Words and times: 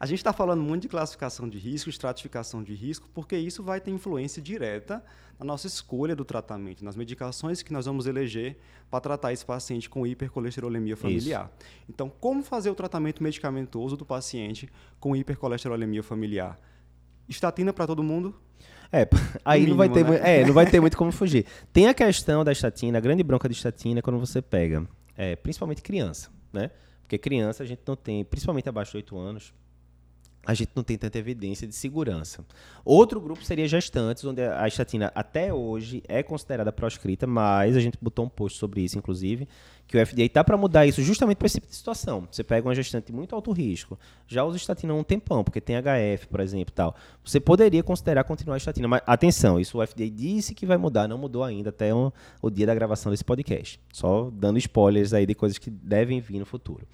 A 0.00 0.06
gente 0.06 0.18
está 0.18 0.32
falando 0.32 0.62
muito 0.62 0.82
de 0.82 0.88
classificação 0.88 1.48
de 1.48 1.58
risco, 1.58 1.90
estratificação 1.90 2.62
de 2.62 2.72
risco, 2.72 3.08
porque 3.12 3.36
isso 3.36 3.62
vai 3.64 3.80
ter 3.80 3.90
influência 3.90 4.40
direta 4.40 5.02
na 5.38 5.44
nossa 5.44 5.66
escolha 5.66 6.14
do 6.14 6.24
tratamento, 6.24 6.84
nas 6.84 6.94
medicações 6.94 7.62
que 7.62 7.72
nós 7.72 7.86
vamos 7.86 8.06
eleger 8.06 8.58
para 8.88 9.00
tratar 9.00 9.32
esse 9.32 9.44
paciente 9.44 9.90
com 9.90 10.06
hipercolesterolemia 10.06 10.96
familiar. 10.96 11.50
Isso. 11.58 11.68
Então, 11.88 12.08
como 12.08 12.44
fazer 12.44 12.70
o 12.70 12.74
tratamento 12.76 13.22
medicamentoso 13.22 13.96
do 13.96 14.04
paciente 14.04 14.68
com 15.00 15.16
hipercolesterolemia 15.16 16.02
familiar? 16.02 16.60
Estatina 17.28 17.72
para 17.72 17.86
todo 17.86 18.02
mundo? 18.02 18.34
É, 18.92 19.06
aí 19.44 19.60
mínimo, 19.60 19.76
não 19.76 19.76
vai 19.76 19.88
ter, 19.88 20.04
né? 20.04 20.40
é, 20.40 20.46
não 20.46 20.54
vai 20.54 20.70
ter 20.70 20.78
muito 20.80 20.96
como 20.96 21.12
fugir. 21.12 21.44
Tem 21.72 21.88
a 21.88 21.94
questão 21.94 22.44
da 22.44 22.52
estatina, 22.52 22.98
a 22.98 23.00
grande 23.00 23.22
bronca 23.22 23.48
de 23.48 23.54
estatina 23.54 23.98
é 23.98 24.02
quando 24.02 24.18
você 24.18 24.40
pega, 24.40 24.86
é, 25.16 25.36
principalmente 25.36 25.82
criança, 25.82 26.30
né? 26.52 26.70
Porque 27.02 27.18
criança 27.18 27.62
a 27.62 27.66
gente 27.66 27.82
não 27.86 27.96
tem, 27.96 28.24
principalmente 28.24 28.68
abaixo 28.68 28.92
de 28.92 28.98
8 28.98 29.18
anos, 29.18 29.54
a 30.48 30.54
gente 30.54 30.70
não 30.74 30.82
tem 30.82 30.96
tanta 30.96 31.18
evidência 31.18 31.68
de 31.68 31.74
segurança. 31.74 32.42
Outro 32.82 33.20
grupo 33.20 33.44
seria 33.44 33.68
gestantes, 33.68 34.24
onde 34.24 34.40
a 34.40 34.66
estatina 34.66 35.12
até 35.14 35.52
hoje 35.52 36.02
é 36.08 36.22
considerada 36.22 36.72
proscrita, 36.72 37.26
mas 37.26 37.76
a 37.76 37.80
gente 37.80 37.98
botou 38.00 38.24
um 38.24 38.30
post 38.30 38.56
sobre 38.56 38.80
isso, 38.80 38.96
inclusive, 38.96 39.46
que 39.86 39.98
o 39.98 40.06
FDA 40.06 40.22
está 40.22 40.42
para 40.42 40.56
mudar 40.56 40.86
isso 40.86 41.02
justamente 41.02 41.36
para 41.36 41.44
esse 41.44 41.56
tipo 41.56 41.66
de 41.66 41.76
situação. 41.76 42.26
Você 42.30 42.42
pega 42.42 42.66
uma 42.66 42.74
gestante 42.74 43.12
muito 43.12 43.34
alto 43.34 43.52
risco, 43.52 43.98
já 44.26 44.42
usa 44.42 44.56
estatina 44.56 44.94
há 44.94 44.96
um 44.96 45.04
tempão, 45.04 45.44
porque 45.44 45.60
tem 45.60 45.76
HF, 45.76 46.28
por 46.28 46.40
exemplo, 46.40 46.72
tal. 46.74 46.96
Você 47.22 47.38
poderia 47.38 47.82
considerar 47.82 48.24
continuar 48.24 48.54
a 48.54 48.56
estatina, 48.56 48.88
mas 48.88 49.02
atenção, 49.06 49.60
isso 49.60 49.78
o 49.78 49.86
FDA 49.86 50.08
disse 50.08 50.54
que 50.54 50.64
vai 50.64 50.78
mudar, 50.78 51.06
não 51.06 51.18
mudou 51.18 51.44
ainda 51.44 51.68
até 51.68 51.92
o, 51.92 52.10
o 52.40 52.48
dia 52.48 52.64
da 52.64 52.74
gravação 52.74 53.12
desse 53.12 53.24
podcast. 53.24 53.78
Só 53.92 54.30
dando 54.32 54.56
spoilers 54.56 55.12
aí 55.12 55.26
de 55.26 55.34
coisas 55.34 55.58
que 55.58 55.68
devem 55.68 56.22
vir 56.22 56.38
no 56.38 56.46
futuro. 56.46 56.86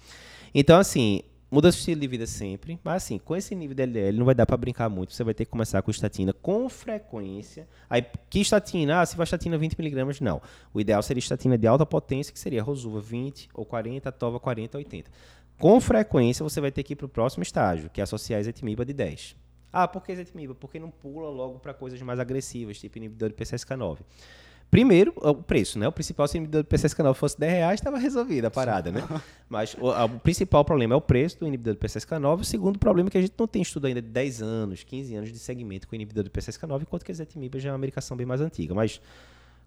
Então, 0.53 0.77
assim, 0.77 1.21
muda 1.55 1.67
o 1.67 1.69
estilo 1.69 2.01
de 2.01 2.07
vida 2.07 2.27
sempre, 2.27 2.77
mas 2.83 3.03
assim, 3.03 3.17
com 3.17 3.33
esse 3.33 3.55
nível 3.55 3.73
de 3.73 3.83
LDL 3.83 4.17
não 4.17 4.25
vai 4.25 4.35
dar 4.35 4.45
para 4.45 4.57
brincar 4.57 4.89
muito, 4.89 5.13
você 5.13 5.23
vai 5.23 5.33
ter 5.33 5.45
que 5.45 5.51
começar 5.51 5.81
com 5.81 5.89
estatina 5.89 6.33
com 6.33 6.67
frequência. 6.67 7.65
Aí, 7.89 8.05
que 8.29 8.41
estatina? 8.41 8.99
Ah, 8.99 9.05
se 9.05 9.15
vai 9.15 9.23
estatina 9.23 9.57
20mg, 9.57 10.19
não. 10.19 10.41
O 10.73 10.81
ideal 10.81 11.01
seria 11.01 11.19
estatina 11.19 11.57
de 11.57 11.65
alta 11.65 11.85
potência, 11.85 12.33
que 12.33 12.39
seria 12.39 12.61
Rosuva 12.61 12.99
20 12.99 13.47
ou 13.53 13.65
40, 13.65 14.11
Tova 14.11 14.37
40, 14.37 14.77
80. 14.77 15.09
Com 15.57 15.79
frequência, 15.79 16.43
você 16.43 16.59
vai 16.59 16.73
ter 16.73 16.83
que 16.83 16.91
ir 16.91 16.97
para 16.97 17.05
o 17.05 17.09
próximo 17.09 17.41
estágio, 17.41 17.89
que 17.89 18.01
é 18.01 18.03
associar 18.03 18.37
a 18.37 18.41
ezetimiba 18.41 18.83
de 18.83 18.91
10. 18.91 19.37
Ah, 19.71 19.87
por 19.87 20.03
que 20.03 20.11
ezetimiba? 20.11 20.53
Porque 20.53 20.77
não 20.77 20.91
pula 20.91 21.29
logo 21.29 21.59
para 21.59 21.73
coisas 21.73 22.01
mais 22.01 22.19
agressivas, 22.19 22.77
tipo 22.77 22.97
inibidor 22.97 23.29
de 23.29 23.35
PCSK9. 23.35 23.99
Primeiro, 24.75 25.13
o 25.15 25.33
preço, 25.35 25.79
né? 25.79 25.87
O 25.87 25.91
principal, 25.93 26.27
se 26.27 26.37
o 26.37 26.41
PCSK9 26.43 27.13
fosse 27.13 27.39
10 27.39 27.49
reais, 27.53 27.79
estava 27.79 27.97
resolvida 27.97 28.49
a 28.49 28.51
parada, 28.51 28.89
Sim. 28.89 28.97
né? 28.97 29.21
Mas 29.47 29.73
o, 29.79 29.89
a, 29.89 30.03
o, 30.03 30.19
principal 30.19 30.65
problema 30.65 30.93
é 30.93 30.97
o 30.97 31.01
preço 31.01 31.39
do 31.39 31.47
inibidor 31.47 31.75
do 31.75 31.79
PCSK9. 31.79 32.41
O 32.41 32.43
segundo 32.43 32.77
problema 32.77 33.07
é 33.07 33.09
que 33.09 33.17
a 33.17 33.21
gente 33.21 33.33
não 33.39 33.47
tem 33.47 33.61
estudo 33.61 33.87
ainda 33.87 34.01
de 34.01 34.09
10 34.09 34.41
anos, 34.41 34.83
15 34.83 35.15
anos 35.15 35.31
de 35.31 35.39
segmento 35.39 35.87
com 35.87 35.95
inibidor 35.95 36.25
do 36.25 36.29
PCSK9, 36.29 36.81
enquanto 36.81 37.05
que 37.05 37.11
a 37.11 37.13
ezetimiba 37.13 37.57
já 37.57 37.69
é 37.69 37.71
uma 37.71 37.77
medicação 37.77 38.17
bem 38.17 38.25
mais 38.25 38.41
antiga. 38.41 38.75
Mas 38.75 38.99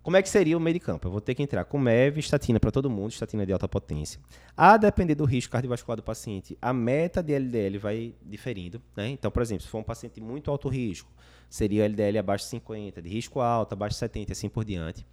como 0.02 0.16
é 0.16 0.22
que 0.22 0.28
seria 0.28 0.56
o 0.56 0.60
meio 0.60 0.74
de 0.74 0.80
campo? 0.80 1.06
Eu 1.06 1.12
vou 1.12 1.20
ter 1.20 1.34
que 1.34 1.42
entrar 1.42 1.64
com 1.64 1.78
MEV, 1.78 2.18
estatina 2.20 2.58
para 2.58 2.70
todo 2.70 2.88
mundo, 2.88 3.10
estatina 3.10 3.44
de 3.44 3.52
alta 3.52 3.68
potência. 3.68 4.20
A 4.56 4.76
depender 4.76 5.14
do 5.14 5.24
risco 5.24 5.52
cardiovascular 5.52 5.96
do 5.96 6.02
paciente, 6.02 6.56
a 6.62 6.72
meta 6.72 7.22
de 7.22 7.34
LDL 7.34 7.78
vai 7.78 8.14
diferindo, 8.22 8.80
né? 8.96 9.08
Então, 9.08 9.30
por 9.30 9.42
exemplo, 9.42 9.64
se 9.64 9.68
for 9.68 9.78
um 9.78 9.82
paciente 9.82 10.20
muito 10.20 10.50
alto 10.50 10.68
risco, 10.68 11.10
seria 11.50 11.84
LDL 11.84 12.18
abaixo 12.18 12.44
de 12.44 12.50
50, 12.50 13.02
de 13.02 13.08
risco 13.08 13.40
alto, 13.40 13.72
abaixo 13.72 13.94
de 13.94 14.00
70 14.00 14.30
e 14.30 14.32
assim 14.32 14.48
por 14.48 14.64
diante. 14.64 15.06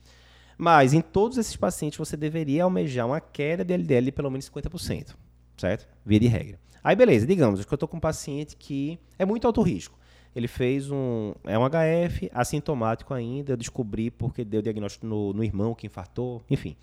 Mas 0.58 0.94
em 0.94 1.02
todos 1.02 1.38
esses 1.38 1.56
pacientes 1.56 1.98
você 1.98 2.16
deveria 2.16 2.64
almejar 2.64 3.06
uma 3.06 3.20
queda 3.20 3.66
de 3.66 3.74
LDL 3.74 4.06
de 4.06 4.12
pelo 4.12 4.32
menos 4.32 4.50
50%, 4.50 5.16
certo? 5.58 5.88
Via 6.06 6.20
de 6.20 6.28
regra. 6.28 6.60
Aí 6.84 6.96
beleza, 6.96 7.26
digamos 7.26 7.66
que 7.66 7.74
eu 7.74 7.76
estou 7.76 7.90
com 7.90 7.98
um 7.98 8.00
paciente 8.00 8.56
que 8.56 9.00
é 9.18 9.26
muito 9.26 9.46
alto 9.48 9.62
risco. 9.62 9.98
Ele 10.36 10.48
fez 10.48 10.92
um. 10.92 11.34
É 11.46 11.58
um 11.58 11.64
HF 11.64 12.30
assintomático 12.34 13.14
ainda, 13.14 13.54
eu 13.54 13.58
descobri 13.58 14.12
porque 14.12 14.44
deu 14.44 14.62
diagnóstico 14.62 15.06
no, 15.06 15.32
no 15.34 15.44
irmão 15.44 15.74
que 15.74 15.88
infartou, 15.88 16.44
enfim. 16.50 16.76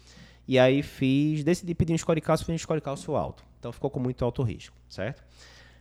E 0.49 0.59
aí 0.59 0.83
fiz, 0.83 1.45
decidi 1.45 1.75
pedir 1.75 1.93
um 1.93 1.99
score 1.99 2.21
cálcio, 2.21 2.47
fiz 2.47 2.55
um 2.55 2.59
score 2.59 2.81
cálcio 2.81 3.15
alto. 3.15 3.45
Então 3.59 3.71
ficou 3.71 3.91
com 3.91 4.01
muito 4.01 4.25
alto 4.25 4.43
risco, 4.43 4.77
certo? 4.89 5.23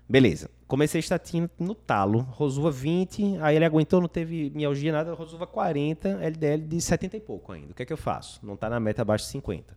Beleza. 0.07 0.51
Comecei 0.68 1.00
estatina 1.00 1.50
no 1.57 1.73
talo. 1.73 2.19
Rosuva 2.31 2.69
20, 2.69 3.38
aí 3.40 3.56
ele 3.56 3.63
aguentou, 3.63 4.01
não 4.01 4.09
teve 4.09 4.51
mialgia, 4.53 4.91
nada. 4.91 5.13
Rosuva 5.13 5.47
40, 5.47 6.09
LDL 6.22 6.62
de 6.63 6.81
70 6.81 7.16
e 7.16 7.19
pouco 7.22 7.53
ainda. 7.53 7.72
O 7.72 7.74
que 7.74 7.84
é 7.84 7.85
que 7.85 7.94
eu 7.94 7.97
faço? 7.97 8.45
Não 8.45 8.56
está 8.56 8.69
na 8.69 8.79
meta 8.79 9.01
abaixo 9.01 9.25
de 9.25 9.31
50. 9.31 9.74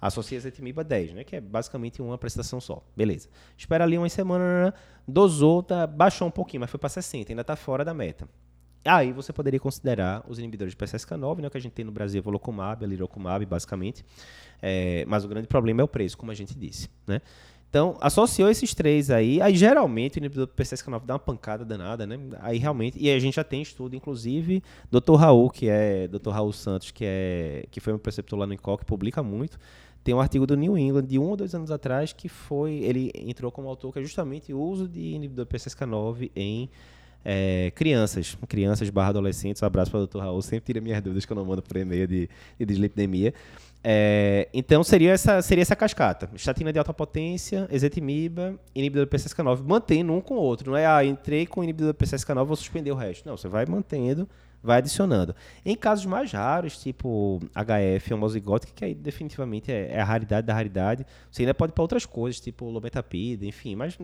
Associa 0.00 0.36
ezetimiba 0.36 0.84
10, 0.84 1.14
né? 1.14 1.24
Que 1.24 1.36
é 1.36 1.40
basicamente 1.40 2.02
uma 2.02 2.18
prestação 2.18 2.60
só. 2.60 2.84
Beleza. 2.96 3.28
Espera 3.56 3.84
ali 3.84 3.96
uma 3.96 4.08
semana, 4.08 4.74
dosou, 5.06 5.62
tá, 5.62 5.86
baixou 5.86 6.28
um 6.28 6.30
pouquinho, 6.30 6.60
mas 6.60 6.70
foi 6.70 6.78
para 6.78 6.88
60, 6.88 7.32
ainda 7.32 7.42
está 7.42 7.56
fora 7.56 7.84
da 7.84 7.94
meta. 7.94 8.28
Aí 8.84 9.12
você 9.12 9.32
poderia 9.32 9.58
considerar 9.58 10.24
os 10.28 10.38
inibidores 10.38 10.72
de 10.72 10.76
PCSK9, 10.76 11.40
né, 11.40 11.50
que 11.50 11.56
a 11.56 11.60
gente 11.60 11.72
tem 11.72 11.84
no 11.84 11.90
Brasil, 11.90 12.22
volocumab, 12.22 12.84
alirocumab, 12.84 13.44
basicamente. 13.44 14.04
É, 14.62 15.04
mas 15.06 15.24
o 15.24 15.28
grande 15.28 15.48
problema 15.48 15.80
é 15.80 15.84
o 15.84 15.88
preço, 15.88 16.16
como 16.16 16.30
a 16.30 16.34
gente 16.34 16.56
disse, 16.56 16.88
né? 17.06 17.20
Então, 17.76 17.94
associou 18.00 18.48
esses 18.48 18.72
três 18.72 19.10
aí, 19.10 19.38
aí 19.42 19.54
geralmente 19.54 20.16
o 20.16 20.18
inibidor 20.18 20.46
do 20.46 20.52
PCSK9 20.54 21.04
dá 21.04 21.12
uma 21.12 21.18
pancada 21.18 21.62
danada, 21.62 22.06
né? 22.06 22.18
Aí 22.40 22.56
realmente, 22.56 22.96
e 22.98 23.10
a 23.10 23.18
gente 23.18 23.34
já 23.34 23.44
tem 23.44 23.60
estudo, 23.60 23.94
inclusive, 23.94 24.62
Dr. 24.90 25.14
Raul, 25.16 25.50
que 25.50 25.68
é 25.68 26.08
Dr. 26.08 26.30
Raul 26.30 26.54
Santos, 26.54 26.90
que 26.90 27.04
é 27.04 27.66
que 27.70 27.78
foi 27.78 27.92
um 27.92 27.98
preceptor 27.98 28.38
lá 28.38 28.46
no 28.46 28.54
INCOL, 28.54 28.78
que 28.78 28.84
publica 28.86 29.22
muito, 29.22 29.58
tem 30.02 30.14
um 30.14 30.20
artigo 30.22 30.46
do 30.46 30.56
New 30.56 30.78
England 30.78 31.04
de 31.04 31.18
um 31.18 31.24
ou 31.24 31.36
dois 31.36 31.54
anos 31.54 31.70
atrás 31.70 32.14
que 32.14 32.30
foi, 32.30 32.76
ele 32.76 33.12
entrou 33.14 33.52
como 33.52 33.68
autor 33.68 33.92
que 33.92 33.98
é 33.98 34.02
justamente 34.02 34.54
o 34.54 34.58
uso 34.58 34.88
de 34.88 35.12
inibidor 35.12 35.44
PCSK9 35.44 36.30
em 36.34 36.70
é, 37.28 37.72
crianças, 37.74 38.38
crianças 38.48 38.88
barra 38.88 39.08
adolescentes. 39.10 39.60
Um 39.60 39.66
abraço 39.66 39.90
para 39.90 40.00
o 40.00 40.06
Dr. 40.06 40.20
Raul, 40.20 40.40
sempre 40.40 40.64
tira 40.64 40.80
minhas 40.80 41.02
dúvidas 41.02 41.26
que 41.26 41.32
eu 41.32 41.34
não 41.34 41.44
mando 41.44 41.60
por 41.60 41.76
e-mail 41.76 42.06
de, 42.06 42.30
de 42.58 42.64
dislipidemia. 42.64 43.34
É, 43.88 44.48
então 44.52 44.82
seria 44.82 45.12
essa, 45.12 45.40
seria 45.40 45.62
essa 45.62 45.76
cascata. 45.76 46.28
Estatina 46.34 46.72
de 46.72 46.78
alta 46.80 46.92
potência, 46.92 47.68
ezetimiba, 47.70 48.58
inibidor 48.74 49.06
do 49.06 49.10
PCSK9, 49.12 49.62
mantendo 49.64 50.12
um 50.12 50.20
com 50.20 50.34
o 50.34 50.38
outro. 50.38 50.72
Não 50.72 50.76
é, 50.76 50.84
ah, 50.84 51.04
entrei 51.04 51.46
com 51.46 51.62
inibidor 51.62 51.92
do 51.92 51.94
PCSK9, 51.96 52.44
vou 52.44 52.56
suspender 52.56 52.90
o 52.90 52.96
resto. 52.96 53.28
Não, 53.28 53.36
você 53.36 53.46
vai 53.46 53.64
mantendo, 53.64 54.28
vai 54.60 54.78
adicionando. 54.78 55.36
Em 55.64 55.76
casos 55.76 56.04
mais 56.04 56.32
raros, 56.32 56.78
tipo 56.82 57.38
HF 57.54 58.12
homozigótica, 58.12 58.72
que 58.74 58.84
aí 58.84 58.92
definitivamente 58.92 59.70
é, 59.70 59.92
é, 59.92 60.00
a 60.00 60.04
raridade 60.04 60.44
da 60.44 60.52
raridade, 60.52 61.06
você 61.30 61.42
ainda 61.42 61.54
pode 61.54 61.72
para 61.72 61.82
outras 61.82 62.04
coisas, 62.04 62.40
tipo 62.40 62.68
lometapida, 62.68 63.46
enfim, 63.46 63.76
mas 63.76 63.96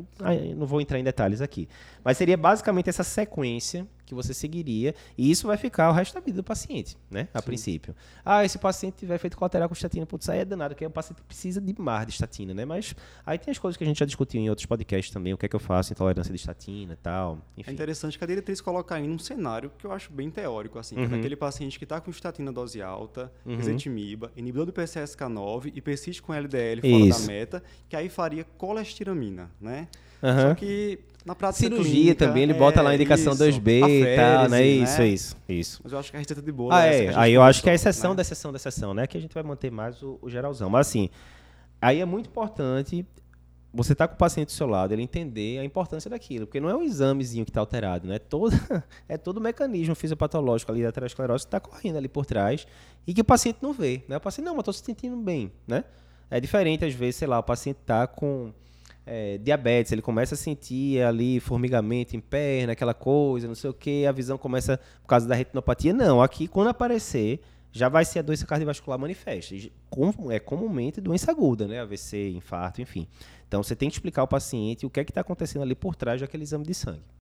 não 0.56 0.64
vou 0.64 0.80
entrar 0.80 1.00
em 1.00 1.04
detalhes 1.04 1.40
aqui. 1.40 1.68
Mas 2.04 2.16
seria 2.16 2.36
basicamente 2.36 2.88
essa 2.88 3.02
sequência 3.02 3.84
que 4.04 4.14
você 4.14 4.34
seguiria, 4.34 4.94
e 5.16 5.30
isso 5.30 5.46
vai 5.46 5.56
ficar 5.56 5.90
o 5.90 5.92
resto 5.92 6.14
da 6.14 6.20
vida 6.20 6.36
do 6.36 6.44
paciente, 6.44 6.96
né? 7.10 7.28
A 7.32 7.40
Sim. 7.40 7.46
princípio. 7.46 7.94
Ah, 8.24 8.44
esse 8.44 8.58
paciente 8.58 8.94
tiver 8.96 9.18
feito 9.18 9.36
colateral 9.36 9.68
com 9.68 9.74
estatina, 9.74 10.04
putz, 10.04 10.28
aí 10.28 10.40
é 10.40 10.44
danado, 10.44 10.74
porque 10.74 10.84
o 10.84 10.90
paciente 10.90 11.22
precisa 11.22 11.60
de 11.60 11.74
mais 11.80 12.06
de 12.06 12.12
estatina, 12.12 12.52
né? 12.52 12.64
Mas 12.64 12.94
aí 13.24 13.38
tem 13.38 13.50
as 13.50 13.58
coisas 13.58 13.76
que 13.76 13.84
a 13.84 13.86
gente 13.86 13.98
já 13.98 14.06
discutiu 14.06 14.40
em 14.40 14.48
outros 14.48 14.66
podcasts 14.66 15.12
também, 15.12 15.32
o 15.32 15.38
que 15.38 15.46
é 15.46 15.48
que 15.48 15.56
eu 15.56 15.60
faço, 15.60 15.92
intolerância 15.92 16.32
de 16.32 16.38
estatina 16.38 16.92
e 16.94 16.96
tal, 16.96 17.38
enfim. 17.56 17.70
É 17.70 17.74
interessante 17.74 18.18
que 18.18 18.24
a 18.24 18.26
diretriz 18.26 18.60
coloca 18.60 18.94
aí 18.94 19.06
num 19.06 19.18
cenário 19.18 19.70
que 19.78 19.86
eu 19.86 19.92
acho 19.92 20.12
bem 20.12 20.30
teórico, 20.30 20.78
assim, 20.78 20.96
uhum. 20.96 21.08
que 21.08 21.26
é 21.26 21.30
uhum. 21.30 21.36
paciente 21.36 21.78
que 21.78 21.84
está 21.84 22.00
com 22.00 22.10
estatina 22.10 22.52
dose 22.52 22.82
alta, 22.82 23.32
uhum. 23.44 23.58
inibidor 24.36 24.66
do 24.66 24.72
PCSK9 24.72 25.72
e 25.74 25.80
persiste 25.80 26.22
com 26.22 26.32
LDL 26.34 26.80
fora 26.80 27.04
isso. 27.04 27.20
da 27.20 27.26
meta, 27.26 27.62
que 27.88 27.96
aí 27.96 28.08
faria 28.08 28.44
colestiramina, 28.44 29.50
né? 29.60 29.88
Uhum. 30.22 30.40
Só 30.40 30.54
que 30.54 31.00
na 31.24 31.34
prática 31.34 31.68
Cirurgia 31.68 31.92
clínica, 31.92 32.26
também, 32.26 32.42
ele 32.42 32.54
bota 32.54 32.82
lá 32.82 32.90
a 32.90 32.94
indicação 32.94 33.32
isso, 33.32 33.42
2B 33.42 33.88
e 33.88 34.16
tal, 34.16 34.48
né? 34.48 34.66
Isso, 34.66 34.98
né? 34.98 35.08
isso, 35.08 35.36
isso. 35.48 35.80
Mas 35.84 35.92
eu 35.92 35.98
acho 35.98 36.10
que 36.10 36.16
a 36.16 36.20
receita 36.20 36.42
de 36.42 36.52
bolo 36.52 36.72
ah, 36.72 36.84
é. 36.84 37.12
Aí 37.14 37.32
eu 37.32 37.42
acho 37.42 37.62
que 37.62 37.68
é 37.68 37.72
a 37.72 37.74
exceção 37.74 38.10
né? 38.10 38.16
da 38.16 38.22
exceção 38.22 38.52
da 38.52 38.56
exceção, 38.56 38.92
né? 38.92 39.06
Que 39.06 39.16
a 39.16 39.20
gente 39.20 39.32
vai 39.32 39.42
manter 39.42 39.70
mais 39.70 40.02
o, 40.02 40.18
o 40.20 40.28
geralzão. 40.28 40.68
Mas 40.68 40.88
assim, 40.88 41.08
aí 41.80 42.00
é 42.00 42.04
muito 42.04 42.28
importante 42.28 43.06
você 43.74 43.94
tá 43.94 44.06
com 44.06 44.14
o 44.14 44.18
paciente 44.18 44.48
do 44.48 44.52
seu 44.52 44.66
lado, 44.66 44.92
ele 44.92 45.02
entender 45.02 45.58
a 45.58 45.64
importância 45.64 46.10
daquilo, 46.10 46.46
porque 46.46 46.60
não 46.60 46.68
é 46.68 46.76
um 46.76 46.82
examezinho 46.82 47.44
que 47.44 47.50
está 47.50 47.60
alterado, 47.60 48.06
né? 48.06 48.18
Todo, 48.18 48.52
é 49.08 49.16
todo 49.16 49.38
o 49.38 49.40
mecanismo 49.40 49.94
fisiopatológico 49.94 50.70
ali 50.70 50.82
da 50.82 50.90
aterosclerose 50.90 51.44
que 51.44 51.48
está 51.48 51.60
correndo 51.60 51.96
ali 51.96 52.08
por 52.08 52.26
trás 52.26 52.66
e 53.06 53.14
que 53.14 53.20
o 53.22 53.24
paciente 53.24 53.58
não 53.62 53.72
vê, 53.72 54.04
né? 54.06 54.18
O 54.18 54.20
paciente, 54.20 54.44
não, 54.44 54.54
mas 54.54 54.60
estou 54.62 54.74
se 54.74 54.84
sentindo 54.84 55.16
bem, 55.16 55.50
né? 55.66 55.84
É 56.30 56.38
diferente, 56.38 56.84
às 56.84 56.92
vezes, 56.92 57.16
sei 57.16 57.28
lá, 57.28 57.38
o 57.38 57.42
paciente 57.42 57.78
está 57.80 58.06
com 58.06 58.52
é, 59.04 59.38
diabetes, 59.38 59.92
ele 59.92 60.02
começa 60.02 60.34
a 60.34 60.38
sentir 60.38 61.02
ali 61.02 61.40
formigamento 61.40 62.16
em 62.16 62.20
perna, 62.20 62.72
aquela 62.72 62.94
coisa, 62.94 63.48
não 63.48 63.54
sei 63.54 63.70
o 63.70 63.74
que, 63.74 64.06
a 64.06 64.12
visão 64.12 64.38
começa 64.38 64.78
por 65.02 65.08
causa 65.08 65.26
da 65.26 65.34
retinopatia. 65.34 65.92
Não, 65.92 66.22
aqui 66.22 66.46
quando 66.46 66.68
aparecer, 66.68 67.40
já 67.72 67.88
vai 67.88 68.04
ser 68.04 68.20
a 68.20 68.22
doença 68.22 68.46
cardiovascular 68.46 68.98
manifesta. 68.98 69.54
É 70.30 70.38
comumente 70.38 71.00
doença 71.00 71.30
aguda, 71.30 71.66
né? 71.66 71.80
AVC, 71.80 72.30
infarto, 72.30 72.82
enfim. 72.82 73.08
Então 73.48 73.62
você 73.62 73.74
tem 73.74 73.88
que 73.88 73.96
explicar 73.96 74.22
ao 74.22 74.28
paciente 74.28 74.86
o 74.86 74.90
que 74.90 75.00
é 75.00 75.04
que 75.04 75.10
está 75.10 75.22
acontecendo 75.22 75.62
ali 75.62 75.74
por 75.74 75.96
trás 75.96 76.20
daquele 76.20 76.42
exame 76.42 76.64
de 76.64 76.74
sangue. 76.74 77.02